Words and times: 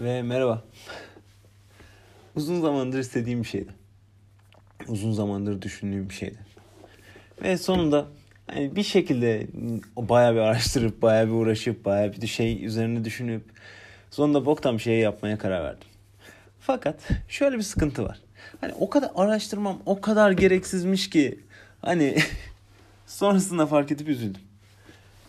Ve 0.00 0.22
merhaba. 0.22 0.62
Uzun 2.36 2.60
zamandır 2.60 2.98
istediğim 2.98 3.42
bir 3.42 3.48
şeydi. 3.48 3.70
Uzun 4.88 5.12
zamandır 5.12 5.62
düşündüğüm 5.62 6.08
bir 6.08 6.14
şeydi. 6.14 6.38
Ve 7.42 7.58
sonunda 7.58 8.06
hani 8.46 8.76
bir 8.76 8.82
şekilde 8.82 9.46
bayağı 9.96 10.34
bir 10.34 10.38
araştırıp, 10.38 11.02
bayağı 11.02 11.26
bir 11.26 11.32
uğraşıp, 11.32 11.84
bayağı 11.84 12.12
bir 12.12 12.26
şey 12.26 12.64
üzerine 12.64 13.04
düşünüp 13.04 13.42
sonunda 14.10 14.46
boktan 14.46 14.74
bir 14.74 14.82
şey 14.82 14.98
yapmaya 14.98 15.38
karar 15.38 15.64
verdim. 15.64 15.88
Fakat 16.60 17.08
şöyle 17.28 17.58
bir 17.58 17.62
sıkıntı 17.62 18.04
var. 18.04 18.20
Hani 18.60 18.72
o 18.80 18.90
kadar 18.90 19.10
araştırmam 19.14 19.78
o 19.86 20.00
kadar 20.00 20.30
gereksizmiş 20.30 21.10
ki 21.10 21.40
hani 21.82 22.18
sonrasında 23.06 23.66
fark 23.66 23.92
edip 23.92 24.08
üzüldüm. 24.08 24.42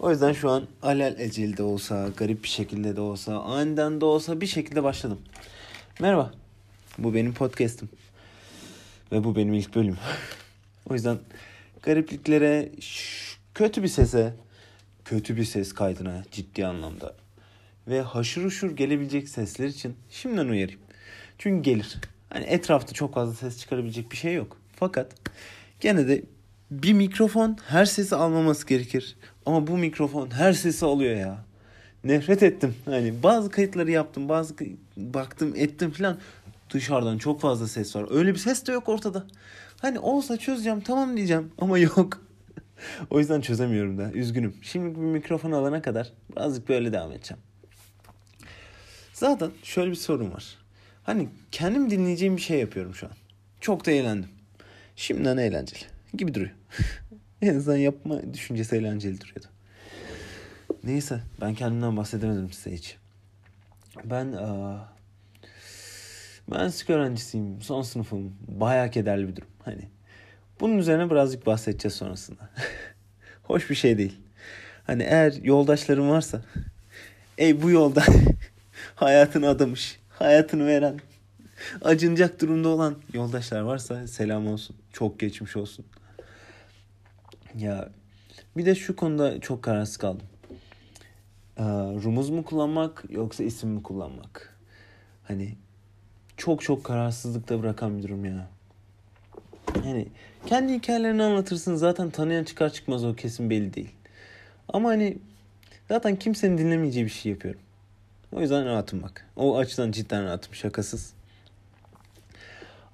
O 0.01 0.11
yüzden 0.11 0.33
şu 0.33 0.49
an 0.49 0.67
alel 0.81 1.19
ecel 1.19 1.57
de 1.57 1.63
olsa, 1.63 2.09
garip 2.17 2.43
bir 2.43 2.47
şekilde 2.47 2.95
de 2.95 3.01
olsa, 3.01 3.39
aniden 3.39 4.01
de 4.01 4.05
olsa 4.05 4.41
bir 4.41 4.47
şekilde 4.47 4.83
başladım. 4.83 5.21
Merhaba. 5.99 6.31
Bu 6.97 7.13
benim 7.13 7.33
podcast'im. 7.33 7.89
Ve 9.11 9.23
bu 9.23 9.35
benim 9.35 9.53
ilk 9.53 9.75
bölüm. 9.75 9.97
o 10.89 10.93
yüzden 10.93 11.17
garipliklere, 11.83 12.71
kötü 13.53 13.83
bir 13.83 13.87
sese, 13.87 14.33
kötü 15.05 15.37
bir 15.37 15.45
ses 15.45 15.73
kaydına 15.73 16.23
ciddi 16.31 16.65
anlamda 16.65 17.15
ve 17.87 18.01
haşır 18.01 18.45
uşur 18.45 18.71
gelebilecek 18.71 19.29
sesler 19.29 19.67
için 19.67 19.95
şimdiden 20.09 20.47
uyarayım. 20.47 20.81
Çünkü 21.37 21.63
gelir. 21.63 21.97
Hani 22.29 22.45
etrafta 22.45 22.93
çok 22.93 23.13
fazla 23.13 23.33
ses 23.33 23.59
çıkarabilecek 23.59 24.11
bir 24.11 24.17
şey 24.17 24.33
yok. 24.33 24.57
Fakat 24.75 25.15
gene 25.79 26.07
de 26.07 26.23
bir 26.71 26.93
mikrofon 26.93 27.57
her 27.67 27.85
sesi 27.85 28.15
almaması 28.15 28.67
gerekir. 28.67 29.15
Ama 29.45 29.67
bu 29.67 29.77
mikrofon 29.77 30.31
her 30.31 30.53
sesi 30.53 30.85
alıyor 30.85 31.15
ya. 31.15 31.45
Nefret 32.03 32.43
ettim. 32.43 32.75
Hani 32.85 33.23
bazı 33.23 33.49
kayıtları 33.49 33.91
yaptım, 33.91 34.29
bazı 34.29 34.55
baktım, 34.97 35.53
ettim 35.55 35.91
falan. 35.91 36.17
Dışarıdan 36.73 37.17
çok 37.17 37.41
fazla 37.41 37.67
ses 37.67 37.95
var. 37.95 38.05
Öyle 38.11 38.33
bir 38.33 38.39
ses 38.39 38.67
de 38.67 38.71
yok 38.71 38.89
ortada. 38.89 39.27
Hani 39.81 39.99
olsa 39.99 40.37
çözeceğim 40.37 40.81
tamam 40.81 41.17
diyeceğim 41.17 41.51
ama 41.57 41.77
yok. 41.79 42.21
o 43.09 43.19
yüzden 43.19 43.41
çözemiyorum 43.41 43.97
da. 43.97 44.11
Üzgünüm. 44.11 44.55
Şimdi 44.61 44.95
bir 44.95 45.05
mikrofon 45.05 45.51
alana 45.51 45.81
kadar 45.81 46.13
birazcık 46.31 46.69
böyle 46.69 46.93
devam 46.93 47.11
edeceğim. 47.11 47.43
Zaten 49.13 49.51
şöyle 49.63 49.91
bir 49.91 49.95
sorun 49.95 50.31
var. 50.31 50.57
Hani 51.03 51.29
kendim 51.51 51.89
dinleyeceğim 51.89 52.37
bir 52.37 52.41
şey 52.41 52.59
yapıyorum 52.59 52.95
şu 52.95 53.05
an. 53.05 53.13
Çok 53.59 53.85
da 53.85 53.91
eğlendim. 53.91 54.29
Şimdiden 54.95 55.37
eğlenceli 55.37 55.90
gibi 56.13 56.33
duruyor. 56.33 56.55
en 57.41 57.55
azından 57.55 57.77
yapma 57.77 58.33
düşüncesi 58.33 58.75
eğlenceli 58.75 59.21
duruyordu. 59.21 59.47
Neyse 60.83 61.19
ben 61.41 61.53
kendimden 61.53 61.97
bahsedemedim 61.97 62.51
size 62.51 62.75
hiç. 62.75 62.97
Ben 64.05 64.31
aa, 64.31 64.93
müzik 66.47 66.89
öğrencisiyim. 66.89 67.61
Son 67.61 67.81
sınıfım. 67.81 68.33
Bayağı 68.47 68.91
kederli 68.91 69.27
bir 69.27 69.35
durum. 69.35 69.49
Hani 69.65 69.89
bunun 70.59 70.77
üzerine 70.77 71.09
birazcık 71.09 71.45
bahsedeceğiz 71.45 71.95
sonrasında. 71.95 72.49
Hoş 73.43 73.69
bir 73.69 73.75
şey 73.75 73.97
değil. 73.97 74.19
Hani 74.83 75.03
eğer 75.03 75.33
yoldaşlarım 75.43 76.09
varsa 76.09 76.41
ey 77.37 77.61
bu 77.61 77.69
yolda 77.69 78.03
hayatını 78.95 79.49
adamış, 79.49 79.99
hayatını 80.09 80.67
veren, 80.67 80.99
acınacak 81.81 82.41
durumda 82.41 82.69
olan 82.69 82.95
yoldaşlar 83.13 83.61
varsa 83.61 84.07
selam 84.07 84.47
olsun. 84.47 84.75
Çok 84.93 85.19
geçmiş 85.19 85.55
olsun. 85.55 85.85
Ya 87.57 87.89
bir 88.57 88.65
de 88.65 88.75
şu 88.75 88.95
konuda 88.95 89.39
çok 89.39 89.63
kararsız 89.63 89.97
kaldım. 89.97 90.27
Ee, 91.57 91.63
rumuz 92.03 92.29
mu 92.29 92.45
kullanmak 92.45 93.03
yoksa 93.09 93.43
isim 93.43 93.69
mi 93.69 93.83
kullanmak? 93.83 94.59
Hani 95.23 95.55
çok 96.37 96.61
çok 96.61 96.83
kararsızlıkta 96.83 97.61
bırakan 97.61 97.97
bir 97.97 98.03
durum 98.03 98.25
ya. 98.25 98.47
Yani 99.75 100.07
kendi 100.45 100.73
hikayelerini 100.73 101.23
anlatırsın 101.23 101.75
zaten 101.75 102.09
tanıyan 102.09 102.43
çıkar 102.43 102.69
çıkmaz 102.69 103.03
o 103.05 103.15
kesin 103.15 103.49
belli 103.49 103.73
değil. 103.73 103.91
Ama 104.69 104.89
hani 104.89 105.17
zaten 105.89 106.15
kimsenin 106.15 106.57
dinlemeyeceği 106.57 107.05
bir 107.05 107.11
şey 107.11 107.31
yapıyorum. 107.31 107.61
O 108.31 108.41
yüzden 108.41 108.65
rahatım 108.65 109.01
bak. 109.01 109.27
O 109.35 109.57
açıdan 109.57 109.91
cidden 109.91 110.25
rahatım 110.25 110.55
şakasız. 110.55 111.13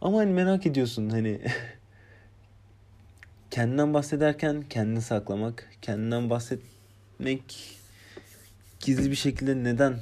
Ama 0.02 0.18
hani 0.18 0.32
merak 0.32 0.66
ediyorsun 0.66 1.10
hani 1.10 1.42
kendinden 3.58 3.94
bahsederken 3.94 4.64
kendini 4.70 5.02
saklamak, 5.02 5.70
kendinden 5.82 6.30
bahsetmek 6.30 7.42
gizli 8.80 9.12
bir 9.12 9.16
şekilde 9.16 9.64
neden 9.64 10.00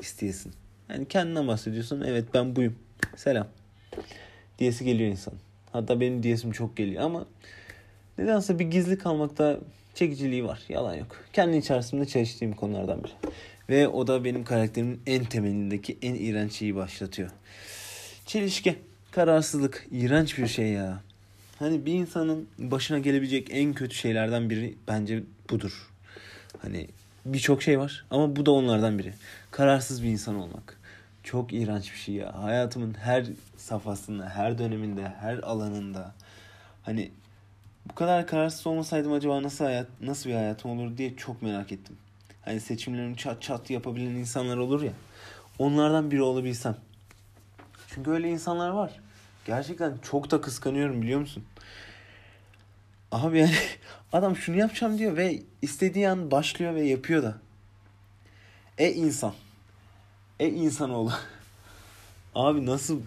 isteyesin? 0.00 0.52
Yani 0.88 1.08
kendinden 1.08 1.48
bahsediyorsun. 1.48 2.00
Evet 2.00 2.24
ben 2.34 2.56
buyum. 2.56 2.76
Selam. 3.16 3.46
Diyesi 4.58 4.84
geliyor 4.84 5.10
insan. 5.10 5.34
Hatta 5.72 6.00
benim 6.00 6.22
diyesim 6.22 6.52
çok 6.52 6.76
geliyor 6.76 7.02
ama 7.02 7.26
nedense 8.18 8.58
bir 8.58 8.64
gizli 8.64 8.98
kalmakta 8.98 9.58
çekiciliği 9.94 10.44
var. 10.44 10.62
Yalan 10.68 10.94
yok. 10.94 11.24
Kendi 11.32 11.56
içerisinde 11.56 12.06
çalıştığım 12.06 12.52
konulardan 12.52 13.04
biri. 13.04 13.12
Ve 13.68 13.88
o 13.88 14.06
da 14.06 14.24
benim 14.24 14.44
karakterimin 14.44 15.00
en 15.06 15.24
temelindeki 15.24 15.98
en 16.02 16.14
iğrenç 16.14 16.52
şeyi 16.52 16.76
başlatıyor. 16.76 17.30
Çelişki, 18.26 18.76
kararsızlık, 19.10 19.86
iğrenç 19.90 20.38
bir 20.38 20.46
şey 20.46 20.68
ya. 20.68 21.03
Hani 21.58 21.86
bir 21.86 21.92
insanın 21.92 22.48
başına 22.58 22.98
gelebilecek 22.98 23.48
en 23.50 23.72
kötü 23.72 23.94
şeylerden 23.94 24.50
biri 24.50 24.74
bence 24.88 25.22
budur. 25.50 25.90
Hani 26.62 26.88
birçok 27.24 27.62
şey 27.62 27.78
var 27.78 28.04
ama 28.10 28.36
bu 28.36 28.46
da 28.46 28.50
onlardan 28.50 28.98
biri. 28.98 29.14
Kararsız 29.50 30.02
bir 30.02 30.08
insan 30.08 30.34
olmak. 30.34 30.80
Çok 31.22 31.52
iğrenç 31.52 31.92
bir 31.92 31.98
şey 31.98 32.14
ya. 32.14 32.42
Hayatımın 32.42 32.94
her 32.94 33.26
safhasında, 33.56 34.28
her 34.28 34.58
döneminde, 34.58 35.08
her 35.20 35.38
alanında. 35.38 36.14
Hani 36.82 37.10
bu 37.90 37.94
kadar 37.94 38.26
kararsız 38.26 38.66
olmasaydım 38.66 39.12
acaba 39.12 39.42
nasıl 39.42 39.64
hayat 39.64 39.86
nasıl 40.00 40.30
bir 40.30 40.34
hayatım 40.34 40.70
olur 40.70 40.96
diye 40.96 41.16
çok 41.16 41.42
merak 41.42 41.72
ettim. 41.72 41.96
Hani 42.42 42.60
seçimlerini 42.60 43.16
çat 43.16 43.42
çat 43.42 43.70
yapabilen 43.70 44.14
insanlar 44.14 44.56
olur 44.56 44.82
ya. 44.82 44.92
Onlardan 45.58 46.10
biri 46.10 46.22
olabilsem. 46.22 46.76
Çünkü 47.88 48.10
öyle 48.10 48.28
insanlar 48.28 48.70
var. 48.70 49.00
Gerçekten 49.44 49.98
çok 50.02 50.30
da 50.30 50.40
kıskanıyorum 50.40 51.02
biliyor 51.02 51.20
musun? 51.20 51.44
Abi 53.12 53.38
yani 53.38 53.54
adam 54.12 54.36
şunu 54.36 54.56
yapacağım 54.56 54.98
diyor 54.98 55.16
ve 55.16 55.42
istediği 55.62 56.08
an 56.08 56.30
başlıyor 56.30 56.74
ve 56.74 56.82
yapıyor 56.82 57.22
da. 57.22 57.38
E 58.78 58.92
insan. 58.92 59.34
E 60.40 60.48
insanoğlu. 60.48 61.12
Abi 62.34 62.66
nasıl 62.66 63.00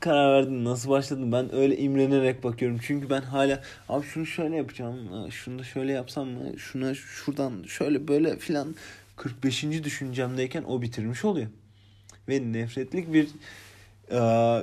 karar 0.00 0.32
verdin? 0.32 0.64
Nasıl 0.64 0.90
başladın? 0.90 1.32
Ben 1.32 1.54
öyle 1.54 1.76
imrenerek 1.78 2.44
bakıyorum. 2.44 2.78
Çünkü 2.82 3.10
ben 3.10 3.22
hala 3.22 3.62
abi 3.88 4.06
şunu 4.06 4.26
şöyle 4.26 4.56
yapacağım. 4.56 5.30
Şunu 5.30 5.58
da 5.58 5.64
şöyle 5.64 5.92
yapsam 5.92 6.28
mı? 6.28 6.58
Şuna 6.58 6.94
şuradan 6.94 7.62
şöyle 7.62 8.08
böyle 8.08 8.38
filan 8.38 8.74
45. 9.16 9.62
düşüncemdeyken 9.62 10.62
o 10.62 10.82
bitirmiş 10.82 11.24
oluyor. 11.24 11.48
Ve 12.28 12.52
nefretlik 12.52 13.12
bir 13.12 13.28
e, 14.10 14.20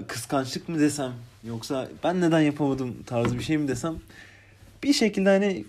kıskançlık 0.07 0.69
mı 0.69 0.79
desem 0.79 1.13
yoksa 1.43 1.87
ben 2.03 2.21
neden 2.21 2.41
yapamadım 2.41 3.03
tarzı 3.05 3.37
bir 3.37 3.43
şey 3.43 3.57
mi 3.57 3.67
desem 3.67 3.95
bir 4.83 4.93
şekilde 4.93 5.29
hani 5.29 5.65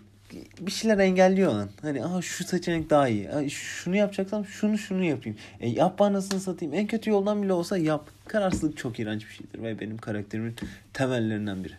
bir 0.61 0.71
şeyler 0.71 0.99
engelliyor 0.99 1.53
lan. 1.53 1.69
Hani 1.83 2.05
aha 2.05 2.23
şu 2.23 2.45
seçenek 2.45 2.91
daha 2.91 3.09
iyi. 3.09 3.51
Şunu 3.51 3.97
yapacaksam 3.97 4.47
şunu 4.47 4.79
şunu 4.79 5.05
yapayım. 5.05 5.39
E 5.61 5.69
yap 5.69 6.01
anasını 6.01 6.41
satayım. 6.41 6.75
En 6.75 6.87
kötü 6.87 7.11
yoldan 7.11 7.43
bile 7.43 7.53
olsa 7.53 7.79
yap. 7.79 8.09
Kararsızlık 8.27 8.77
çok 8.77 9.01
iğrenç 9.01 9.27
bir 9.27 9.33
şeydir 9.33 9.63
ve 9.63 9.81
benim 9.81 9.99
karakterimin 9.99 10.57
temellerinden 10.93 11.65
biri. 11.65 11.75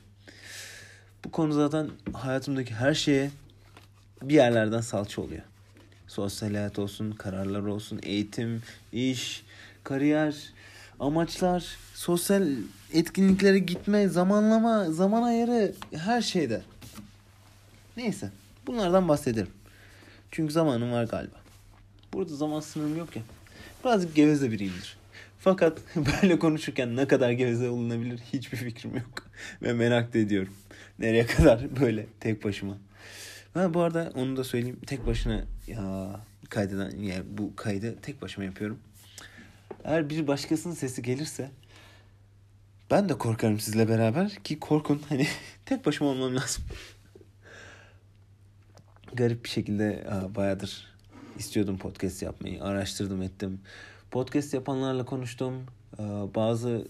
Bu 1.25 1.31
konu 1.31 1.53
zaten 1.53 1.89
hayatımdaki 2.13 2.73
her 2.73 2.93
şeye 2.93 3.31
bir 4.21 4.33
yerlerden 4.33 4.81
salça 4.81 5.21
oluyor. 5.21 5.41
Sosyal 6.07 6.49
hayat 6.49 6.79
olsun, 6.79 7.11
kararlar 7.11 7.61
olsun, 7.61 7.99
eğitim, 8.03 8.61
iş, 8.93 9.43
kariyer, 9.83 10.35
amaçlar, 10.99 11.77
sosyal 11.93 12.47
etkinliklere 12.93 13.59
gitme, 13.59 14.07
zamanlama, 14.07 14.91
zaman 14.91 15.23
ayarı 15.23 15.73
her 15.95 16.21
şeyde. 16.21 16.61
Neyse. 17.97 18.31
Bunlardan 18.67 19.07
bahsederim. 19.07 19.51
Çünkü 20.31 20.53
zamanım 20.53 20.91
var 20.91 21.03
galiba. 21.03 21.35
Burada 22.13 22.35
zaman 22.35 22.59
sınırım 22.59 22.97
yok 22.97 23.15
ya. 23.15 23.21
Birazcık 23.83 24.15
geveze 24.15 24.51
biriyimdir. 24.51 24.97
Fakat 25.39 25.81
böyle 25.95 26.39
konuşurken 26.39 26.95
ne 26.95 27.07
kadar 27.07 27.31
geveze 27.31 27.69
olunabilir 27.69 28.19
hiçbir 28.33 28.57
fikrim 28.57 28.95
yok. 28.95 29.27
Ve 29.61 29.73
merak 29.73 30.13
da 30.13 30.17
ediyorum. 30.17 30.53
Nereye 30.99 31.25
kadar 31.25 31.75
böyle 31.81 32.05
tek 32.19 32.43
başıma. 32.43 32.77
Ha 33.53 33.73
bu 33.73 33.81
arada 33.81 34.11
onu 34.15 34.37
da 34.37 34.43
söyleyeyim. 34.43 34.79
Tek 34.87 35.07
başına 35.07 35.43
ya 35.67 36.15
kaydeden 36.49 36.97
yani 36.97 37.23
bu 37.37 37.55
kaydı 37.55 37.95
tek 38.01 38.21
başıma 38.21 38.45
yapıyorum. 38.45 38.79
Eğer 39.83 40.09
bir 40.09 40.27
başkasının 40.27 40.73
sesi 40.73 41.01
gelirse 41.01 41.51
ben 42.91 43.09
de 43.09 43.17
korkarım 43.17 43.59
sizle 43.59 43.89
beraber 43.89 44.29
ki 44.29 44.59
korkun 44.59 45.01
hani 45.09 45.27
tek 45.65 45.85
başıma 45.85 46.09
olmam 46.09 46.35
lazım 46.35 46.63
garip 49.13 49.43
bir 49.43 49.49
şekilde 49.49 50.07
bayağıdır 50.35 50.87
istiyordum 51.37 51.77
podcast 51.77 52.21
yapmayı. 52.21 52.63
Araştırdım 52.63 53.21
ettim. 53.21 53.59
podcast 54.11 54.53
yapanlarla 54.53 55.05
konuştum. 55.05 55.53
Bazı 56.35 56.87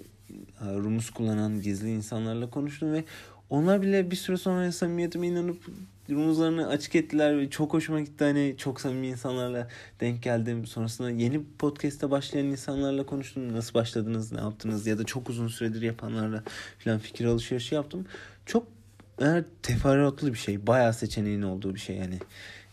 Rumuz 0.62 1.10
kullanan 1.10 1.62
gizli 1.62 1.92
insanlarla 1.92 2.50
konuştum 2.50 2.94
ve 2.94 3.04
onlar 3.50 3.82
bile 3.82 4.12
bir 4.12 4.16
süre 4.16 4.38
sonra 4.38 4.72
samimiyetime 4.72 5.28
inanıp 5.28 5.66
rumuzlarını 6.10 6.68
açık 6.68 6.96
ettiler 6.96 7.38
ve 7.38 7.50
çok 7.50 7.74
hoşuma 7.74 8.02
gitti. 8.02 8.24
Hani 8.24 8.56
çok 8.58 8.82
samimi 8.82 9.08
insanlarla 9.08 9.68
denk 10.00 10.24
geldim. 10.24 10.66
Sonrasında 10.66 11.10
yeni 11.10 11.42
podcast'te 11.60 12.12
başlayan 12.12 12.46
insanlarla 12.46 13.06
konuştum. 13.06 13.54
Nasıl 13.54 13.74
başladınız, 13.74 14.32
ne 14.32 14.40
yaptınız 14.40 14.88
ya 14.88 14.98
da 14.98 15.04
çok 15.04 15.30
uzun 15.30 15.48
süredir 15.48 15.82
yapanlarla 15.82 16.44
falan 16.80 17.00
fikir 17.00 17.26
alışverişi 17.26 17.76
yaptım. 17.76 18.06
Çok 18.46 18.68
eğer 19.20 19.44
teferruatlı 19.64 20.34
bir 20.34 20.38
şey. 20.38 20.68
Bayağı 20.68 20.94
seçeneğin 20.94 21.42
olduğu 21.42 21.76
bir 21.76 21.80
şey 21.80 21.96
yani. 21.96 22.20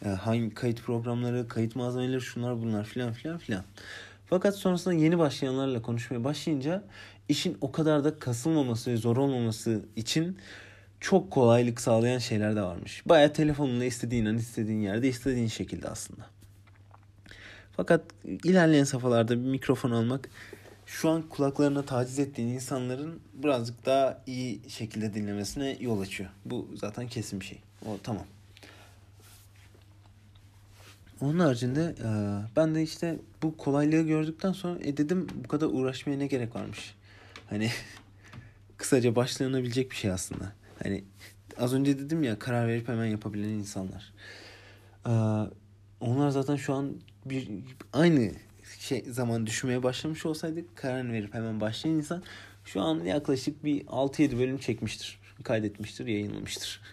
yani 0.04 0.16
hangi 0.16 0.54
kayıt 0.54 0.82
programları, 0.82 1.48
kayıt 1.48 1.76
malzemeleri 1.76 2.20
şunlar 2.20 2.62
bunlar 2.62 2.84
filan 2.84 3.12
filan 3.12 3.38
filan. 3.38 3.64
Fakat 4.26 4.56
sonrasında 4.56 4.94
yeni 4.94 5.18
başlayanlarla 5.18 5.82
konuşmaya 5.82 6.24
başlayınca 6.24 6.82
işin 7.28 7.58
o 7.60 7.72
kadar 7.72 8.04
da 8.04 8.18
kasılmaması 8.18 8.90
ve 8.90 8.96
zor 8.96 9.16
olmaması 9.16 9.80
için 9.96 10.38
çok 11.00 11.30
kolaylık 11.30 11.80
sağlayan 11.80 12.18
şeyler 12.18 12.56
de 12.56 12.62
varmış. 12.62 13.02
Baya 13.06 13.32
telefonunla 13.32 13.84
istediğin 13.84 14.26
an 14.26 14.38
istediğin 14.38 14.80
yerde 14.80 15.08
istediğin 15.08 15.48
şekilde 15.48 15.88
aslında. 15.88 16.26
Fakat 17.76 18.04
ilerleyen 18.24 18.84
safhalarda 18.84 19.32
bir 19.32 19.50
mikrofon 19.50 19.90
almak 19.90 20.28
şu 20.86 21.10
an 21.10 21.22
kulaklarına 21.22 21.82
taciz 21.82 22.18
ettiğin 22.18 22.48
insanların 22.48 23.20
birazcık 23.34 23.86
daha 23.86 24.22
iyi 24.26 24.70
şekilde 24.70 25.14
dinlemesine 25.14 25.76
yol 25.80 26.00
açıyor. 26.00 26.30
Bu 26.44 26.68
zaten 26.74 27.08
kesin 27.08 27.40
bir 27.40 27.44
şey. 27.44 27.58
O 27.86 27.98
tamam. 28.02 28.24
Onun 31.20 31.38
haricinde 31.38 31.94
e, 32.04 32.08
ben 32.56 32.74
de 32.74 32.82
işte 32.82 33.18
bu 33.42 33.56
kolaylığı 33.56 34.02
gördükten 34.02 34.52
sonra 34.52 34.78
e 34.80 34.96
dedim 34.96 35.26
bu 35.44 35.48
kadar 35.48 35.66
uğraşmaya 35.66 36.18
ne 36.18 36.26
gerek 36.26 36.56
varmış. 36.56 36.94
Hani 37.50 37.70
kısaca 38.76 39.16
başlanabilecek 39.16 39.90
bir 39.90 39.96
şey 39.96 40.10
aslında. 40.10 40.52
Hani 40.82 41.04
az 41.58 41.74
önce 41.74 41.98
dedim 41.98 42.22
ya 42.22 42.38
karar 42.38 42.68
verip 42.68 42.88
hemen 42.88 43.06
yapabilen 43.06 43.48
insanlar. 43.48 44.12
Ee, 45.06 45.10
onlar 46.00 46.30
zaten 46.30 46.56
şu 46.56 46.74
an 46.74 46.94
bir 47.24 47.48
aynı 47.92 48.32
şey 48.78 49.04
zaman 49.04 49.46
düşmeye 49.46 49.82
başlamış 49.82 50.26
olsaydı 50.26 50.74
karar 50.74 51.12
verip 51.12 51.34
hemen 51.34 51.60
başlayan 51.60 51.94
insan 51.94 52.22
şu 52.64 52.80
an 52.80 53.04
yaklaşık 53.04 53.64
bir 53.64 53.86
6-7 53.86 54.38
bölüm 54.38 54.58
çekmiştir. 54.58 55.18
Kaydetmiştir, 55.42 56.06
yayınlamıştır. 56.06 56.80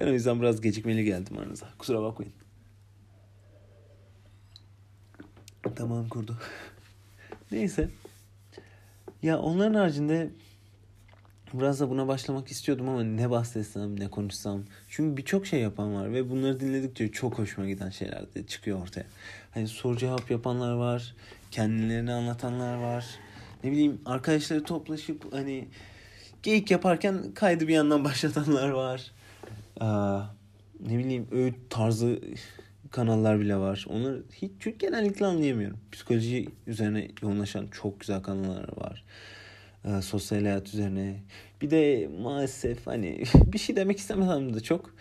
Ben 0.00 0.06
o 0.06 0.12
yüzden 0.12 0.40
biraz 0.40 0.60
gecikmeli 0.60 1.04
geldim 1.04 1.38
aranıza. 1.38 1.68
Kusura 1.78 2.02
bakmayın. 2.02 2.32
Tamam 5.76 6.08
kurdu. 6.08 6.38
Neyse. 7.52 7.88
Ya 9.22 9.38
onların 9.38 9.74
haricinde 9.74 10.30
biraz 11.60 11.80
da 11.80 11.90
buna 11.90 12.08
başlamak 12.08 12.48
istiyordum 12.48 12.88
ama 12.88 13.02
ne 13.02 13.30
bahsetsem 13.30 14.00
ne 14.00 14.08
konuşsam. 14.08 14.62
Çünkü 14.88 15.16
birçok 15.16 15.46
şey 15.46 15.60
yapan 15.60 15.94
var 15.94 16.12
ve 16.12 16.30
bunları 16.30 16.60
dinledikçe 16.60 17.12
çok 17.12 17.38
hoşuma 17.38 17.66
giden 17.68 17.90
şeyler 17.90 18.34
de 18.34 18.46
çıkıyor 18.46 18.82
ortaya. 18.82 19.06
Hani 19.50 19.68
soru 19.68 19.96
cevap 19.96 20.30
yapanlar 20.30 20.72
var, 20.72 21.14
kendilerini 21.50 22.12
anlatanlar 22.12 22.76
var. 22.76 23.06
Ne 23.64 23.70
bileyim 23.72 24.00
arkadaşları 24.06 24.64
toplaşıp 24.64 25.32
hani 25.32 25.68
geyik 26.42 26.70
yaparken 26.70 27.22
kaydı 27.34 27.68
bir 27.68 27.74
yandan 27.74 28.04
başlatanlar 28.04 28.68
var. 28.68 29.10
Aa, 29.80 30.22
ne 30.80 30.98
bileyim 30.98 31.28
öğüt 31.30 31.54
tarzı 31.70 32.20
kanallar 32.90 33.40
bile 33.40 33.56
var. 33.56 33.86
Onları 33.88 34.22
hiç 34.32 34.50
çünkü 34.60 34.78
genellikle 34.78 35.26
anlayamıyorum. 35.26 35.78
Psikoloji 35.92 36.48
üzerine 36.66 37.08
yoğunlaşan 37.22 37.66
çok 37.66 38.00
güzel 38.00 38.22
kanallar 38.22 38.76
var 38.76 39.04
e, 39.84 40.02
sosyal 40.02 40.42
hayat 40.42 40.68
üzerine. 40.68 41.20
Bir 41.60 41.70
de 41.70 42.10
maalesef 42.22 42.86
hani 42.86 43.24
bir 43.34 43.58
şey 43.58 43.76
demek 43.76 43.98
istemesem 43.98 44.54
de 44.54 44.60
çok. 44.60 44.94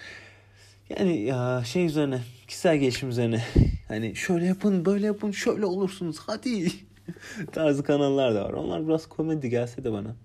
Yani 0.90 1.22
ya 1.22 1.64
şey 1.66 1.86
üzerine, 1.86 2.22
kişisel 2.48 2.78
gelişim 2.78 3.10
üzerine. 3.10 3.44
Hani 3.88 4.16
şöyle 4.16 4.46
yapın, 4.46 4.86
böyle 4.86 5.06
yapın, 5.06 5.32
şöyle 5.32 5.66
olursunuz. 5.66 6.18
Hadi. 6.20 6.72
tarzı 7.52 7.84
kanallar 7.84 8.36
da 8.36 8.44
var. 8.46 8.54
Onlar 8.54 8.88
biraz 8.88 9.10
komedi 9.10 9.50
gelse 9.50 9.84
de 9.84 9.92
bana. 9.92 10.16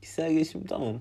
Kişisel 0.00 0.32
gelişim 0.32 0.66
tamam. 0.66 0.98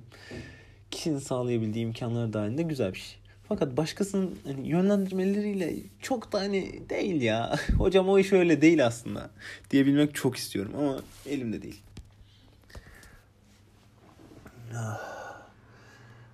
Kişinin 0.92 1.20
sağlayabildiği 1.20 1.86
imkanlar 1.86 2.34
dahilinde 2.34 2.64
güzel 2.64 2.94
bir 2.94 3.00
şey. 3.00 3.18
Fakat 3.48 3.78
başkasının 3.78 4.36
hani 4.44 4.68
yönlendirmeleriyle 4.68 5.76
çok 6.02 6.32
da 6.32 6.40
hani 6.40 6.90
değil 6.90 7.22
ya. 7.22 7.56
Hocam 7.78 8.10
o 8.10 8.20
iş 8.20 8.34
öyle 8.34 8.62
değil 8.62 8.86
aslında 8.86 9.30
diyebilmek 9.72 10.16
çok 10.16 10.36
istiyorum 10.36 10.72
ama 10.78 11.00
elimde 11.30 11.62
değil. 11.62 11.82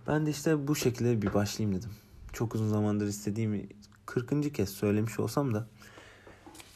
Ben 0.08 0.26
de 0.26 0.30
işte 0.30 0.68
bu 0.68 0.76
şekilde 0.76 1.22
bir 1.22 1.34
başlayayım 1.34 1.80
dedim. 1.80 1.92
Çok 2.34 2.56
uzun 2.56 2.70
zamandır 2.70 3.08
istediğimi 3.08 3.68
40. 4.06 4.54
kez 4.54 4.70
söylemiş 4.70 5.20
olsam 5.20 5.54
da 5.54 5.68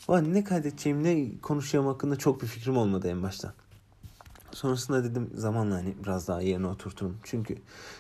Vay 0.08 0.34
ne 0.34 0.44
kaydedeceğim 0.44 1.04
ne 1.04 1.40
konuşacağım 1.42 1.88
hakkında 1.88 2.16
çok 2.16 2.42
bir 2.42 2.48
fikrim 2.48 2.78
olmadı 2.78 3.08
en 3.08 3.24
başta. 3.24 3.54
Sonrasında 4.52 5.04
dedim 5.04 5.30
zamanla 5.36 5.76
hani 5.76 5.96
biraz 6.04 6.28
daha 6.28 6.42
yerine 6.42 6.68
oturturum. 6.68 7.18
Çünkü 7.24 7.58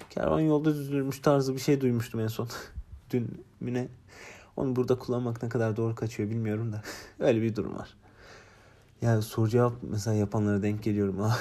kervan 0.10 0.40
yolda 0.40 0.75
düzülmüş 0.75 1.19
tarzı 1.19 1.56
bir 1.56 1.60
şey 1.60 1.81
duymuştum 1.81 2.19
en 2.19 2.28
son. 2.28 2.48
Dün 3.10 3.46
müne. 3.60 3.88
Onu 4.58 4.75
burada 4.75 5.00
kullanmak 5.00 5.44
ne 5.44 5.50
kadar 5.50 5.78
doğru 5.78 5.96
kaçıyor 5.96 6.30
bilmiyorum 6.30 6.74
da. 6.74 6.81
Öyle 7.19 7.42
bir 7.42 7.56
durum 7.56 7.75
var. 7.75 7.94
Yani 9.02 9.22
soru 9.22 9.50
cevap 9.50 9.74
mesela 9.81 10.16
yapanlara 10.16 10.63
denk 10.63 10.84
geliyorum. 10.84 11.16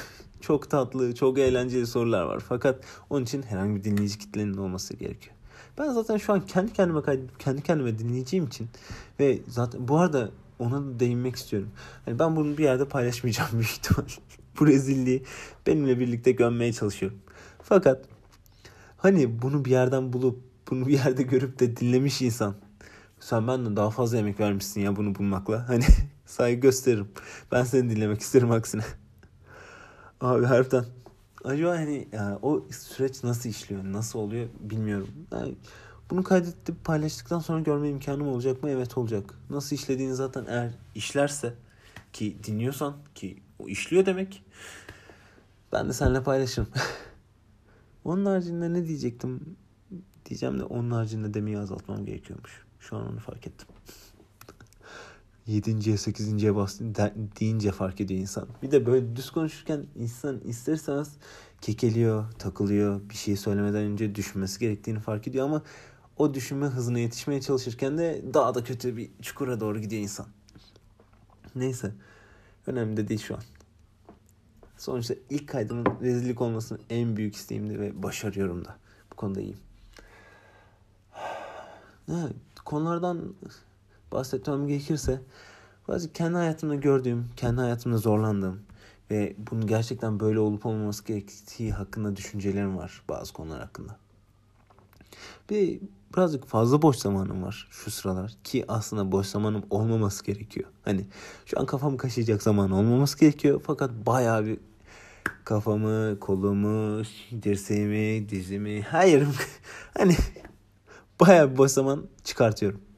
Çok 0.40 0.70
tatlı, 0.70 1.14
çok 1.14 1.38
eğlenceli 1.38 1.86
sorular 1.86 2.22
var. 2.22 2.40
Fakat 2.48 2.84
onun 3.10 3.24
için 3.24 3.42
herhangi 3.42 3.76
bir 3.76 3.84
dinleyici 3.84 4.18
kitlenin 4.18 4.56
olması 4.56 4.96
gerekiyor. 4.96 5.34
Ben 5.78 5.92
zaten 5.92 6.16
şu 6.16 6.32
an 6.32 6.46
kendi 6.46 6.72
kendime 6.72 7.02
kaydedip 7.02 7.40
kendi 7.40 7.62
kendime 7.62 7.98
dinleyeceğim 7.98 8.46
için 8.46 8.68
ve 9.20 9.38
zaten 9.48 9.88
bu 9.88 9.98
arada 9.98 10.30
ona 10.58 10.82
da 10.82 11.00
değinmek 11.00 11.36
istiyorum. 11.36 11.70
Yani 12.06 12.18
ben 12.18 12.36
bunu 12.36 12.58
bir 12.58 12.64
yerde 12.64 12.88
paylaşmayacağım 12.88 13.50
büyük 13.52 13.70
ihtimal. 13.70 14.04
bu 14.60 14.66
rezilliği 14.66 15.24
benimle 15.66 15.98
birlikte 15.98 16.32
gömmeye 16.32 16.72
çalışıyorum. 16.72 17.18
Fakat 17.62 18.04
hani 18.96 19.42
bunu 19.42 19.64
bir 19.64 19.70
yerden 19.70 20.12
bulup 20.12 20.38
bunu 20.70 20.86
bir 20.86 20.92
yerde 20.92 21.22
görüp 21.22 21.58
de 21.60 21.76
dinlemiş 21.76 22.22
insan 22.22 22.54
sen 23.20 23.48
benden 23.48 23.76
daha 23.76 23.90
fazla 23.90 24.18
emek 24.18 24.40
vermişsin 24.40 24.80
ya 24.80 24.96
bunu 24.96 25.14
bulmakla. 25.14 25.68
Hani 25.68 25.84
saygı 26.26 26.60
gösteririm. 26.60 27.08
Ben 27.52 27.64
seni 27.64 27.90
dinlemek 27.90 28.20
isterim 28.20 28.50
aksine. 28.50 28.82
Abi 30.20 30.46
harbiden. 30.46 30.84
Acaba 31.44 31.70
hani 31.70 32.08
yani 32.12 32.38
o 32.42 32.64
süreç 32.70 33.24
nasıl 33.24 33.48
işliyor, 33.48 33.84
nasıl 33.84 34.18
oluyor 34.18 34.48
bilmiyorum. 34.60 35.08
Yani 35.32 35.54
bunu 36.10 36.22
kaydedip 36.24 36.84
paylaştıktan 36.84 37.38
sonra 37.38 37.60
görme 37.60 37.88
imkanım 37.88 38.28
olacak 38.28 38.62
mı? 38.62 38.70
Evet 38.70 38.98
olacak. 38.98 39.34
Nasıl 39.50 39.76
işlediğini 39.76 40.14
zaten 40.14 40.44
eğer 40.48 40.70
işlerse 40.94 41.54
ki 42.12 42.36
dinliyorsan 42.44 42.96
ki 43.14 43.42
o 43.58 43.68
işliyor 43.68 44.06
demek. 44.06 44.42
Ben 45.72 45.88
de 45.88 45.92
seninle 45.92 46.22
paylaşırım. 46.22 46.68
onun 48.04 48.26
haricinde 48.26 48.72
ne 48.72 48.86
diyecektim? 48.86 49.56
Diyeceğim 50.26 50.58
de 50.58 50.64
onun 50.64 50.90
haricinde 50.90 51.34
demeyi 51.34 51.58
azaltmam 51.58 52.04
gerekiyormuş. 52.06 52.64
Şu 52.80 52.96
an 52.96 53.12
onu 53.12 53.18
fark 53.18 53.46
ettim. 53.46 53.68
7.ye 55.48 55.94
8.ye 55.94 56.54
bastın 56.54 56.94
deyince 57.40 57.72
fark 57.72 58.00
ediyor 58.00 58.20
insan. 58.20 58.48
Bir 58.62 58.70
de 58.70 58.86
böyle 58.86 59.16
düz 59.16 59.30
konuşurken 59.30 59.86
insan 59.96 60.40
ister 60.40 60.72
istemez 60.72 61.12
kekeliyor, 61.60 62.32
takılıyor. 62.38 63.00
Bir 63.10 63.14
şey 63.14 63.36
söylemeden 63.36 63.82
önce 63.82 64.14
düşünmesi 64.14 64.60
gerektiğini 64.60 65.00
fark 65.00 65.28
ediyor 65.28 65.44
ama 65.44 65.62
o 66.16 66.34
düşünme 66.34 66.66
hızına 66.66 66.98
yetişmeye 66.98 67.40
çalışırken 67.40 67.98
de 67.98 68.22
daha 68.34 68.54
da 68.54 68.64
kötü 68.64 68.96
bir 68.96 69.10
çukura 69.22 69.60
doğru 69.60 69.78
gidiyor 69.78 70.02
insan. 70.02 70.26
Neyse. 71.54 71.92
Önemli 72.66 72.96
de 72.96 73.08
değil 73.08 73.20
şu 73.20 73.34
an. 73.34 73.42
Sonuçta 74.76 75.14
ilk 75.30 75.48
kaydımın 75.48 75.86
rezillik 76.02 76.40
olmasını 76.40 76.78
en 76.90 77.16
büyük 77.16 77.34
isteğimdi 77.34 77.80
ve 77.80 78.02
başarıyorum 78.02 78.64
da. 78.64 78.76
Bu 79.12 79.16
konuda 79.16 79.40
iyiyim. 79.40 79.58
Ne, 82.08 82.26
konulardan 82.64 83.34
bahsetmem 84.12 84.68
gerekirse 84.68 85.20
bazı 85.88 86.12
kendi 86.12 86.36
hayatımda 86.36 86.74
gördüğüm, 86.74 87.30
kendi 87.36 87.60
hayatımda 87.60 87.98
zorlandığım 87.98 88.60
ve 89.10 89.36
bunun 89.50 89.66
gerçekten 89.66 90.20
böyle 90.20 90.38
olup 90.38 90.66
olmaması 90.66 91.04
gerektiği 91.04 91.72
hakkında 91.72 92.16
düşüncelerim 92.16 92.76
var 92.76 93.02
bazı 93.08 93.32
konular 93.32 93.60
hakkında. 93.60 93.96
Bir 95.50 95.80
birazcık 96.14 96.46
fazla 96.46 96.82
boş 96.82 96.96
zamanım 96.96 97.42
var 97.42 97.68
şu 97.70 97.90
sıralar 97.90 98.36
ki 98.44 98.64
aslında 98.68 99.12
boş 99.12 99.26
zamanım 99.26 99.62
olmaması 99.70 100.24
gerekiyor. 100.24 100.68
Hani 100.82 101.06
şu 101.46 101.60
an 101.60 101.66
kafamı 101.66 101.96
kaşıyacak 101.96 102.42
zaman 102.42 102.70
olmaması 102.70 103.18
gerekiyor 103.18 103.62
fakat 103.66 103.90
bayağı 104.06 104.46
bir 104.46 104.58
kafamı, 105.44 106.20
kolumu, 106.20 107.02
dirseğimi, 107.42 108.28
dizimi, 108.28 108.86
yerim 108.92 109.32
hani 109.98 110.16
bayağı 111.20 111.52
bir 111.52 111.56
boş 111.56 111.70
zaman 111.70 112.06
çıkartıyorum. 112.24 112.89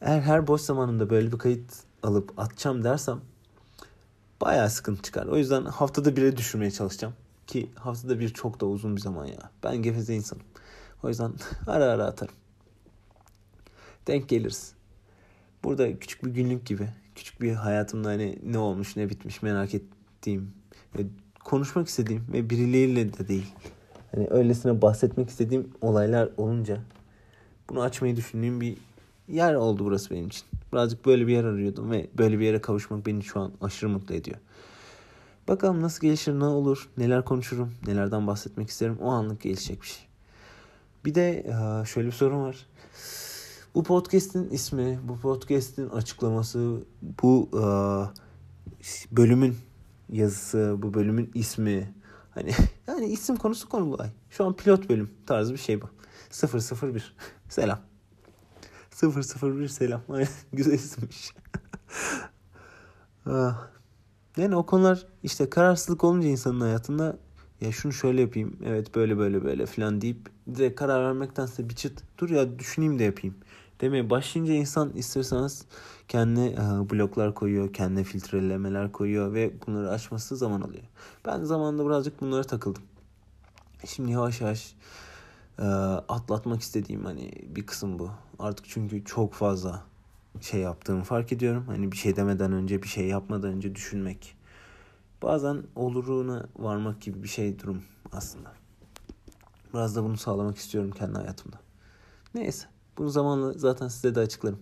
Eğer 0.00 0.20
her 0.20 0.46
boş 0.46 0.60
zamanımda 0.60 1.10
böyle 1.10 1.32
bir 1.32 1.38
kayıt 1.38 1.72
alıp 2.02 2.38
atacağım 2.38 2.84
dersem 2.84 3.20
bayağı 4.40 4.70
sıkıntı 4.70 5.02
çıkar. 5.02 5.26
O 5.26 5.36
yüzden 5.36 5.64
haftada 5.64 6.16
bire 6.16 6.36
düşürmeye 6.36 6.70
çalışacağım. 6.70 7.14
Ki 7.46 7.70
haftada 7.74 8.20
bir 8.20 8.28
çok 8.28 8.60
da 8.60 8.66
uzun 8.66 8.96
bir 8.96 9.00
zaman 9.00 9.26
ya. 9.26 9.50
Ben 9.64 9.76
geveze 9.76 10.14
insanım. 10.14 10.42
O 11.02 11.08
yüzden 11.08 11.32
ara 11.66 11.84
ara 11.84 12.04
atarım. 12.04 12.34
Denk 14.06 14.28
geliriz. 14.28 14.72
Burada 15.64 15.98
küçük 15.98 16.24
bir 16.24 16.30
günlük 16.30 16.66
gibi. 16.66 16.88
Küçük 17.14 17.40
bir 17.40 17.52
hayatımda 17.52 18.08
hani 18.08 18.38
ne 18.42 18.58
olmuş 18.58 18.96
ne 18.96 19.10
bitmiş 19.10 19.42
merak 19.42 19.74
ettiğim. 19.74 20.52
Konuşmak 21.44 21.88
istediğim 21.88 22.26
ve 22.32 22.50
birileriyle 22.50 23.12
de 23.12 23.28
değil. 23.28 23.54
Hani 24.14 24.26
öylesine 24.30 24.82
bahsetmek 24.82 25.28
istediğim 25.28 25.70
olaylar 25.80 26.28
olunca 26.36 26.80
bunu 27.68 27.82
açmayı 27.82 28.16
düşündüğüm 28.16 28.60
bir 28.60 28.76
yer 29.28 29.54
oldu 29.54 29.84
burası 29.84 30.10
benim 30.10 30.26
için. 30.26 30.42
Birazcık 30.72 31.06
böyle 31.06 31.26
bir 31.26 31.32
yer 31.32 31.44
arıyordum 31.44 31.90
ve 31.90 32.06
böyle 32.18 32.38
bir 32.38 32.44
yere 32.44 32.60
kavuşmak 32.60 33.06
beni 33.06 33.22
şu 33.22 33.40
an 33.40 33.52
aşırı 33.60 33.90
mutlu 33.90 34.14
ediyor. 34.14 34.36
Bakalım 35.48 35.82
nasıl 35.82 36.00
gelişir, 36.00 36.32
ne 36.32 36.44
olur, 36.44 36.88
neler 36.96 37.24
konuşurum, 37.24 37.74
nelerden 37.86 38.26
bahsetmek 38.26 38.68
isterim. 38.68 38.98
O 39.00 39.10
anlık 39.10 39.40
gelişecek 39.40 39.82
bir 39.82 39.86
şey. 39.86 40.08
Bir 41.04 41.14
de 41.14 41.38
e, 41.38 41.86
şöyle 41.86 42.06
bir 42.06 42.12
sorun 42.12 42.42
var. 42.42 42.66
Bu 43.74 43.82
podcast'in 43.82 44.50
ismi, 44.50 44.98
bu 45.04 45.18
podcast'in 45.20 45.88
açıklaması, 45.88 46.78
bu 47.22 47.48
e, 47.52 47.62
bölümün 49.16 49.56
yazısı, 50.12 50.76
bu 50.78 50.94
bölümün 50.94 51.30
ismi. 51.34 51.94
Hani 52.30 52.50
yani 52.88 53.06
isim 53.06 53.36
konusu 53.36 53.68
konulay. 53.68 54.10
Şu 54.30 54.44
an 54.44 54.56
pilot 54.56 54.88
bölüm 54.88 55.10
tarzı 55.26 55.52
bir 55.52 55.58
şey 55.58 55.80
bu. 55.82 55.86
001. 56.30 57.14
Selam. 57.48 57.78
001 59.02 59.68
selam. 59.68 60.02
Güzel 60.52 60.72
isimmiş. 60.72 61.32
ah. 63.26 63.68
Yani 64.36 64.56
o 64.56 64.66
konular 64.66 65.06
işte 65.22 65.50
kararsızlık 65.50 66.04
olunca 66.04 66.28
insanın 66.28 66.60
hayatında 66.60 67.18
ya 67.60 67.72
şunu 67.72 67.92
şöyle 67.92 68.20
yapayım 68.20 68.56
evet 68.64 68.94
böyle 68.94 69.18
böyle 69.18 69.44
böyle 69.44 69.66
falan 69.66 70.00
deyip 70.00 70.30
direkt 70.54 70.80
karar 70.80 71.04
vermektense 71.04 71.68
bir 71.68 71.74
çıt 71.74 72.02
dur 72.18 72.30
ya 72.30 72.58
düşüneyim 72.58 72.98
de 72.98 73.04
yapayım 73.04 73.36
demeye 73.80 74.10
başlayınca 74.10 74.54
insan 74.54 74.90
isterseniz 74.90 75.64
kendi 76.08 76.40
e, 76.40 76.56
bloklar 76.90 77.34
koyuyor, 77.34 77.72
kendi 77.72 78.04
filtrelemeler 78.04 78.92
koyuyor 78.92 79.34
ve 79.34 79.52
bunları 79.66 79.90
açması 79.90 80.36
zaman 80.36 80.60
alıyor. 80.60 80.84
Ben 81.26 81.42
zamanında 81.42 81.86
birazcık 81.86 82.20
bunlara 82.20 82.42
takıldım. 82.42 82.82
Şimdi 83.86 84.12
yavaş 84.12 84.40
yavaş 84.40 84.74
e, 85.58 85.62
atlatmak 86.08 86.60
istediğim 86.60 87.04
hani 87.04 87.32
bir 87.48 87.66
kısım 87.66 87.98
bu. 87.98 88.10
Artık 88.38 88.66
çünkü 88.68 89.04
çok 89.04 89.34
fazla 89.34 89.82
şey 90.40 90.60
yaptığımı 90.60 91.04
fark 91.04 91.32
ediyorum. 91.32 91.64
Hani 91.66 91.92
bir 91.92 91.96
şey 91.96 92.16
demeden 92.16 92.52
önce, 92.52 92.82
bir 92.82 92.88
şey 92.88 93.06
yapmadan 93.06 93.50
önce 93.50 93.74
düşünmek. 93.74 94.36
Bazen 95.22 95.62
oluruna 95.76 96.46
varmak 96.56 97.00
gibi 97.00 97.22
bir 97.22 97.28
şey 97.28 97.58
durum 97.58 97.82
aslında. 98.12 98.52
Biraz 99.74 99.96
da 99.96 100.04
bunu 100.04 100.16
sağlamak 100.16 100.56
istiyorum 100.56 100.90
kendi 100.90 101.18
hayatımda. 101.18 101.56
Neyse. 102.34 102.66
Bunu 102.98 103.08
zamanla 103.08 103.52
zaten 103.52 103.88
size 103.88 104.14
de 104.14 104.20
açıklarım. 104.20 104.58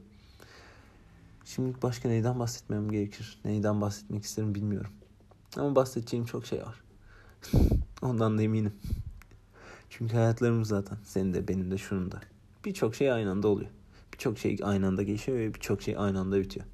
Şimdi 1.44 1.82
başka 1.82 2.08
neyden 2.08 2.38
bahsetmem 2.38 2.90
gerekir? 2.90 3.40
Neyden 3.44 3.80
bahsetmek 3.80 4.24
isterim 4.24 4.54
bilmiyorum. 4.54 4.90
Ama 5.56 5.76
bahsedeceğim 5.76 6.26
çok 6.26 6.46
şey 6.46 6.62
var. 6.62 6.82
Ondan 8.02 8.38
da 8.38 8.42
eminim. 8.42 8.74
Çünkü 9.90 10.14
hayatlarımız 10.14 10.68
zaten 10.68 10.98
senin 11.04 11.34
de 11.34 11.48
benim 11.48 11.70
de 11.70 11.78
şunun 11.78 12.12
da. 12.12 12.20
Birçok 12.66 12.94
şey 12.94 13.12
aynı 13.12 13.30
anda 13.30 13.48
oluyor. 13.48 13.70
Birçok 14.12 14.38
şey 14.38 14.58
aynı 14.62 14.86
anda 14.86 15.02
geçiyor 15.02 15.38
ve 15.38 15.54
birçok 15.54 15.82
şey 15.82 15.94
aynı 15.98 16.20
anda 16.20 16.40
bitiyor. 16.40 16.66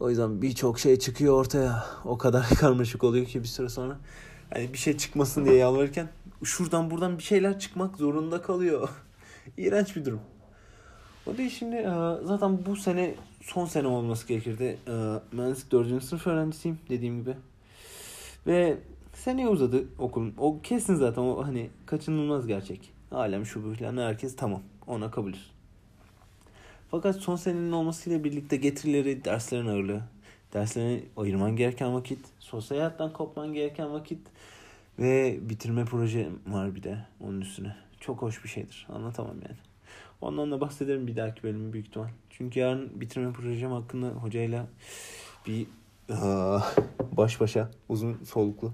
O 0.00 0.10
yüzden 0.10 0.42
birçok 0.42 0.78
şey 0.78 0.98
çıkıyor 0.98 1.34
ortaya. 1.34 1.84
O 2.04 2.18
kadar 2.18 2.48
karmaşık 2.60 3.04
oluyor 3.04 3.26
ki 3.26 3.42
bir 3.42 3.48
süre 3.48 3.68
sonra. 3.68 3.98
Hani 4.52 4.72
bir 4.72 4.78
şey 4.78 4.96
çıkmasın 4.96 5.44
diye 5.44 5.56
yalvarırken 5.56 6.08
şuradan 6.44 6.90
buradan 6.90 7.18
bir 7.18 7.22
şeyler 7.22 7.58
çıkmak 7.58 7.96
zorunda 7.96 8.42
kalıyor. 8.42 8.88
İğrenç 9.56 9.96
bir 9.96 10.04
durum. 10.04 10.20
O 11.26 11.36
değil 11.36 11.50
şimdi 11.50 11.76
e, 11.76 11.90
zaten 12.24 12.66
bu 12.66 12.76
sene 12.76 13.14
son 13.42 13.66
sene 13.66 13.86
olması 13.86 14.28
gerekirdi. 14.28 14.78
E, 14.88 14.92
mühendislik 15.32 15.72
4. 15.72 16.04
sınıf 16.04 16.26
öğrencisiyim 16.26 16.78
dediğim 16.88 17.20
gibi. 17.20 17.36
Ve 18.46 18.78
seneye 19.14 19.48
uzadı 19.48 19.84
okulum. 19.98 20.34
O 20.38 20.60
kesin 20.62 20.94
zaten 20.94 21.22
o 21.22 21.44
hani 21.44 21.70
kaçınılmaz 21.86 22.46
gerçek. 22.46 22.92
Alem 23.10 23.46
şu 23.46 23.64
bu 23.64 23.74
herkes 24.00 24.36
tamam 24.36 24.62
ona 24.86 25.10
kabulüz. 25.10 25.50
Fakat 26.90 27.16
son 27.16 27.36
senenin 27.36 27.72
olmasıyla 27.72 28.24
birlikte 28.24 28.56
getirileri 28.56 29.24
derslerin 29.24 29.66
ağırlığı. 29.66 30.02
Derslerine 30.52 31.00
ayırman 31.16 31.56
gereken 31.56 31.94
vakit, 31.94 32.18
sosyal 32.38 32.78
hayattan 32.78 33.12
kopman 33.12 33.52
gereken 33.52 33.92
vakit 33.92 34.18
ve 34.98 35.38
bitirme 35.42 35.84
proje 35.84 36.28
var 36.46 36.74
bir 36.74 36.82
de 36.82 36.98
onun 37.20 37.40
üstüne. 37.40 37.76
Çok 38.00 38.22
hoş 38.22 38.44
bir 38.44 38.48
şeydir. 38.48 38.86
Anlatamam 38.92 39.36
yani. 39.42 39.56
Ondan 40.20 40.50
da 40.50 40.60
bahsederim 40.60 41.06
bir 41.06 41.16
dahaki 41.16 41.42
bölümü 41.42 41.72
büyük 41.72 41.86
ihtimal. 41.86 42.08
Çünkü 42.30 42.60
yarın 42.60 43.00
bitirme 43.00 43.32
projem 43.32 43.70
hakkında 43.70 44.08
hocayla 44.08 44.66
bir 45.46 45.66
baş 47.16 47.40
başa 47.40 47.70
uzun 47.88 48.24
soluklu 48.24 48.72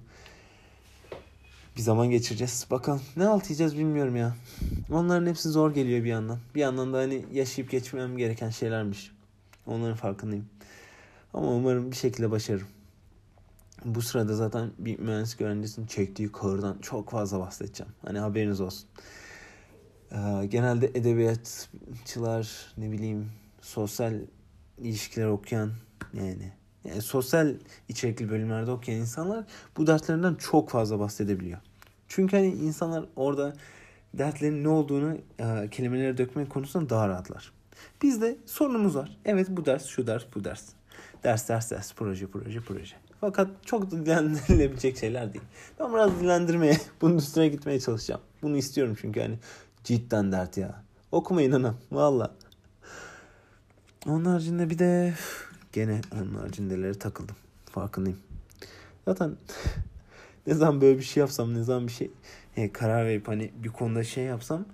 bir 1.76 1.80
zaman 1.80 2.10
geçireceğiz. 2.10 2.66
Bakalım 2.70 3.02
ne 3.16 3.26
alt 3.26 3.44
yiyeceğiz 3.44 3.78
bilmiyorum 3.78 4.16
ya. 4.16 4.36
Onların 4.90 5.26
hepsi 5.26 5.48
zor 5.48 5.74
geliyor 5.74 6.04
bir 6.04 6.08
yandan. 6.08 6.38
Bir 6.54 6.60
yandan 6.60 6.92
da 6.92 6.98
hani 6.98 7.26
yaşayıp 7.32 7.70
geçmem 7.70 8.16
gereken 8.16 8.50
şeylermiş. 8.50 9.10
Onların 9.66 9.96
farkındayım. 9.96 10.46
Ama 11.34 11.48
umarım 11.48 11.90
bir 11.90 11.96
şekilde 11.96 12.30
başarırım. 12.30 12.68
Bu 13.84 14.02
sırada 14.02 14.34
zaten 14.34 14.70
bir 14.78 14.98
mühendislik 14.98 15.40
öğrencisinin 15.40 15.86
çektiği 15.86 16.32
kahırdan 16.32 16.78
çok 16.78 17.10
fazla 17.10 17.40
bahsedeceğim. 17.40 17.92
Hani 18.06 18.18
haberiniz 18.18 18.60
olsun. 18.60 18.88
Ee, 20.12 20.46
genelde 20.46 20.86
edebiyatçılar 20.86 22.72
ne 22.78 22.92
bileyim 22.92 23.30
sosyal 23.60 24.14
ilişkiler 24.78 25.26
okuyan 25.26 25.72
yani 26.14 26.52
yani 26.84 27.02
sosyal 27.02 27.54
içerikli 27.88 28.30
bölümlerde 28.30 28.70
okuyan 28.70 29.00
insanlar 29.00 29.44
bu 29.76 29.86
dertlerinden 29.86 30.34
çok 30.34 30.70
fazla 30.70 30.98
bahsedebiliyor. 30.98 31.58
Çünkü 32.08 32.36
hani 32.36 32.48
insanlar 32.48 33.04
orada 33.16 33.52
dertlerin 34.14 34.64
ne 34.64 34.68
olduğunu 34.68 35.18
e, 35.38 35.68
kelimelere 35.70 36.18
dökmek 36.18 36.50
konusunda 36.50 36.90
daha 36.90 37.08
rahatlar. 37.08 37.52
Bizde 38.02 38.36
sorunumuz 38.46 38.96
var. 38.96 39.18
Evet 39.24 39.46
bu 39.50 39.66
ders, 39.66 39.86
şu 39.86 40.06
ders, 40.06 40.22
bu 40.34 40.44
ders. 40.44 40.68
Ders, 41.24 41.48
ders, 41.48 41.70
ders, 41.70 41.94
proje, 41.94 42.26
proje, 42.26 42.60
proje. 42.60 42.96
Fakat 43.20 43.48
çok 43.66 43.90
da 43.90 44.06
dilendirilebilecek 44.06 44.98
şeyler 44.98 45.34
değil. 45.34 45.44
Ben 45.80 45.94
biraz 45.94 46.20
dilendirmeye, 46.20 46.76
bunun 47.00 47.18
üstüne 47.18 47.48
gitmeye 47.48 47.80
çalışacağım. 47.80 48.20
Bunu 48.42 48.56
istiyorum 48.56 48.96
çünkü 49.00 49.20
hani 49.20 49.38
cidden 49.84 50.32
dert 50.32 50.56
ya. 50.56 50.82
Okumayın 51.12 51.52
anam, 51.52 51.76
valla. 51.92 52.34
Onun 54.06 54.24
haricinde 54.24 54.70
bir 54.70 54.78
de 54.78 55.14
Gene 55.72 56.00
onun 56.14 56.34
haricindelere 56.34 56.94
takıldım. 56.94 57.36
Farkındayım. 57.66 58.18
Zaten 59.04 59.36
ne 60.46 60.54
zaman 60.54 60.80
böyle 60.80 60.98
bir 60.98 61.04
şey 61.04 61.20
yapsam 61.20 61.54
ne 61.54 61.62
zaman 61.62 61.86
bir 61.86 61.92
şey 61.92 62.10
yani 62.56 62.72
karar 62.72 63.06
verip 63.06 63.28
hani 63.28 63.50
bir 63.54 63.68
konuda 63.68 64.04
şey 64.04 64.24
yapsam 64.24 64.64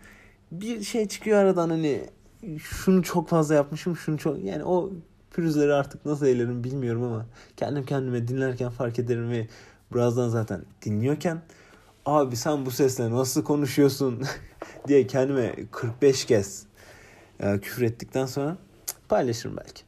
bir 0.52 0.83
şey 0.83 1.09
çıkıyor 1.09 1.38
aradan 1.38 1.71
hani 1.71 2.05
şunu 2.59 3.02
çok 3.02 3.28
fazla 3.28 3.55
yapmışım 3.55 3.97
şunu 3.97 4.19
çok 4.19 4.45
yani 4.45 4.64
o 4.64 4.93
pürüzleri 5.31 5.75
artık 5.75 6.07
nasıl 6.07 6.26
eylerim 6.26 6.64
bilmiyorum 6.64 7.02
ama 7.02 7.26
kendim 7.57 7.85
kendime 7.85 8.28
dinlerken 8.28 8.71
fark 8.71 8.99
ederim 8.99 9.31
ve 9.31 9.49
birazdan 9.95 10.28
zaten 10.28 10.62
dinliyorken 10.85 11.43
abi 12.07 12.37
sen 12.37 12.67
bu 12.67 12.71
sesle 12.71 13.11
nasıl 13.11 13.45
konuşuyorsun 13.45 14.23
diye 14.88 15.07
kendime 15.07 15.55
45 15.73 16.25
kez 16.25 16.67
e, 17.40 17.61
küfür 17.61 17.83
ettikten 17.83 18.26
sonra 18.26 18.57
paylaşırım 19.09 19.57
belki 19.57 19.88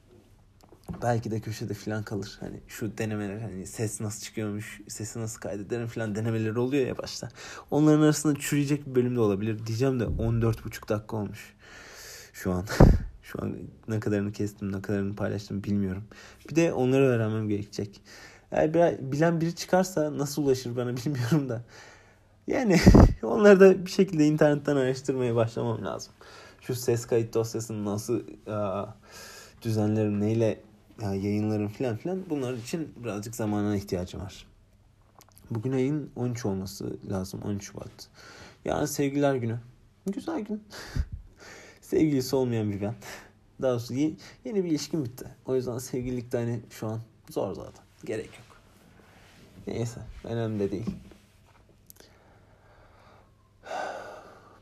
belki 1.03 1.31
de 1.31 1.41
köşede 1.41 1.75
falan 1.75 2.03
kalır. 2.03 2.37
Hani 2.41 2.61
şu 2.69 2.99
denemeler 2.99 3.41
hani 3.41 3.67
ses 3.67 4.01
nasıl 4.01 4.23
çıkıyormuş, 4.23 4.81
sesi 4.89 5.21
nasıl 5.21 5.41
kaydederim 5.41 5.87
falan 5.87 6.15
denemeleri 6.15 6.59
oluyor 6.59 6.87
ya 6.87 6.99
başta. 6.99 7.29
Onların 7.71 8.03
arasında 8.03 8.41
çürüyecek 8.41 8.87
bir 8.87 8.95
bölüm 8.95 9.17
de 9.17 9.21
olabilir. 9.21 9.67
Diyeceğim 9.67 10.01
de 10.01 10.05
14,5 10.05 10.89
dakika 10.89 11.17
olmuş. 11.17 11.55
Şu 12.33 12.53
an. 12.53 12.67
Şu 13.23 13.43
an 13.43 13.57
ne 13.89 14.01
kadarını 14.01 14.33
kestim, 14.33 14.73
ne 14.73 14.83
kadarını 14.83 15.17
paylaştım 15.17 15.65
bilmiyorum. 15.65 16.05
Bir 16.51 16.57
de 16.57 16.73
onları 16.73 17.05
öğrenmem 17.05 17.49
gerekecek. 17.49 18.01
Eğer 18.53 18.75
bir, 18.75 19.13
bilen 19.13 19.41
biri 19.41 19.55
çıkarsa 19.55 20.19
nasıl 20.19 20.43
ulaşır 20.43 20.77
bana 20.77 20.97
bilmiyorum 20.97 21.49
da. 21.49 21.63
Yani 22.47 22.77
onları 23.23 23.61
da 23.61 23.87
bir 23.87 23.91
şekilde 23.91 24.27
internetten 24.27 24.77
araştırmaya 24.77 25.35
başlamam 25.37 25.85
lazım. 25.85 26.13
Şu 26.61 26.75
ses 26.75 27.07
kayıt 27.07 27.35
dosyasını 27.35 27.85
nasıl 27.85 28.23
aa, 28.47 28.87
düzenlerim, 29.63 30.21
neyle 30.21 30.61
ya 31.03 31.15
yayınlarım 31.15 31.69
falan 31.69 31.97
filan 31.97 32.23
bunlar 32.31 32.55
için 32.55 32.95
birazcık 32.97 33.37
zamana 33.37 33.77
ihtiyacım 33.77 34.21
var. 34.21 34.47
Bugün 35.51 35.73
ayın 35.73 36.11
13 36.17 36.47
olması 36.47 36.97
lazım 37.11 37.43
13 37.43 37.65
Şubat. 37.65 38.09
Yani 38.65 38.89
sevgililer 38.89 39.35
günü. 39.35 39.59
Güzel 40.07 40.41
gün. 40.41 40.63
Sevgilisi 41.81 42.37
olmayan 42.37 42.71
bir 42.71 42.81
ben. 42.81 42.95
Daha 43.63 43.73
doğrusu 43.73 43.95
yeni, 43.95 44.17
yeni 44.45 44.65
bir 44.65 44.71
ilişkim 44.71 45.05
bitti. 45.05 45.27
O 45.47 45.57
yüzden 45.57 45.79
sevgililik 45.79 46.33
de 46.33 46.39
hani 46.39 46.61
şu 46.71 46.87
an 46.87 47.01
zor 47.31 47.55
zaten. 47.55 47.85
Gerek 48.05 48.27
yok. 48.27 48.47
Neyse 49.67 50.01
önemli 50.25 50.61
de 50.61 50.71
değil. 50.71 50.91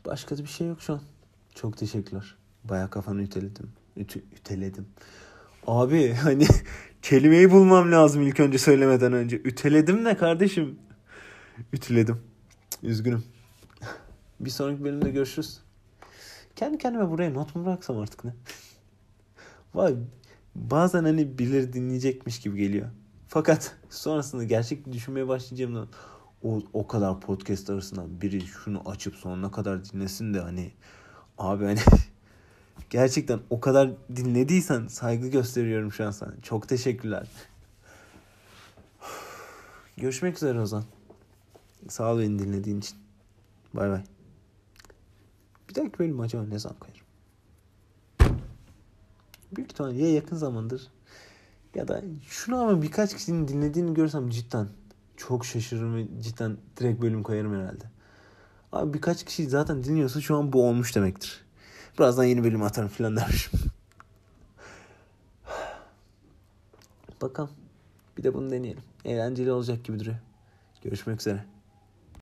Başka 0.06 0.38
da 0.38 0.42
bir 0.42 0.48
şey 0.48 0.66
yok 0.66 0.82
şu 0.82 0.92
an. 0.92 1.00
Çok 1.54 1.76
teşekkürler. 1.76 2.36
Baya 2.64 2.90
kafanı 2.90 3.22
üteledim. 3.22 3.72
Ütü, 3.96 4.18
üteledim. 4.18 4.86
Abi 5.68 6.12
hani 6.22 6.46
kelimeyi 7.02 7.50
bulmam 7.50 7.92
lazım 7.92 8.22
ilk 8.22 8.40
önce 8.40 8.58
söylemeden 8.58 9.12
önce. 9.12 9.36
Üteledim 9.36 10.04
ne 10.04 10.16
kardeşim? 10.16 10.78
Ütüledim. 11.72 12.20
Üzgünüm. 12.82 13.24
Bir 14.40 14.50
sonraki 14.50 14.84
bölümde 14.84 15.10
görüşürüz. 15.10 15.60
Kendi 16.56 16.78
kendime 16.78 17.10
buraya 17.10 17.30
not 17.30 17.56
mu 17.56 17.64
bıraksam 17.64 17.98
artık 17.98 18.24
ne? 18.24 18.34
Vay 19.74 19.94
bazen 20.54 21.04
hani 21.04 21.38
bilir 21.38 21.72
dinleyecekmiş 21.72 22.40
gibi 22.40 22.58
geliyor. 22.58 22.88
Fakat 23.28 23.76
sonrasında 23.90 24.44
gerçek 24.44 24.92
düşünmeye 24.92 25.28
başlayacağımda 25.28 25.86
o, 26.42 26.62
o 26.72 26.86
kadar 26.86 27.20
podcast 27.20 27.70
arasından 27.70 28.20
biri 28.20 28.40
şunu 28.40 28.90
açıp 28.90 29.14
sonuna 29.14 29.50
kadar 29.50 29.84
dinlesin 29.84 30.34
de 30.34 30.40
hani 30.40 30.72
abi 31.38 31.64
hani 31.64 31.80
gerçekten 32.90 33.40
o 33.50 33.60
kadar 33.60 33.90
dinlediysen 34.16 34.86
saygı 34.86 35.28
gösteriyorum 35.28 35.92
şu 35.92 36.06
an 36.06 36.10
sana. 36.10 36.34
Çok 36.42 36.68
teşekkürler. 36.68 37.28
Görüşmek 39.96 40.36
üzere 40.36 40.60
Ozan. 40.60 40.84
Sağ 41.88 42.12
ol 42.12 42.18
beni 42.18 42.38
dinlediğin 42.38 42.78
için. 42.78 42.98
Bay 43.74 43.90
bay. 43.90 44.02
Bir 45.68 45.74
dahaki 45.74 45.98
bölüm 45.98 46.20
acaba 46.20 46.44
ne 46.44 46.58
zaman 46.58 46.78
koyarım? 46.78 47.08
Büyük 49.56 49.72
ihtimalle 49.72 50.02
ya 50.02 50.12
yakın 50.14 50.36
zamandır 50.36 50.88
ya 51.74 51.88
da 51.88 52.02
şunu 52.28 52.60
ama 52.60 52.82
birkaç 52.82 53.14
kişinin 53.14 53.48
dinlediğini 53.48 53.94
görsem 53.94 54.30
cidden 54.30 54.68
çok 55.16 55.46
şaşırırım 55.46 55.96
ve 55.96 56.22
cidden 56.22 56.56
direkt 56.76 57.02
bölüm 57.02 57.22
koyarım 57.22 57.54
herhalde. 57.54 57.84
Abi 58.72 58.94
birkaç 58.94 59.24
kişi 59.24 59.48
zaten 59.48 59.84
dinliyorsa 59.84 60.20
şu 60.20 60.36
an 60.36 60.52
bu 60.52 60.68
olmuş 60.68 60.96
demektir. 60.96 61.44
Birazdan 61.98 62.24
yeni 62.24 62.44
bölüm 62.44 62.62
atarım 62.62 62.88
filan 62.88 63.16
dermişim. 63.16 63.60
Bakalım. 67.22 67.50
Bir 68.18 68.22
de 68.22 68.34
bunu 68.34 68.50
deneyelim. 68.50 68.82
Eğlenceli 69.04 69.52
olacak 69.52 69.84
gibi 69.84 70.00
duruyor. 70.00 70.16
Görüşmek 70.82 71.20
üzere. 71.20 71.44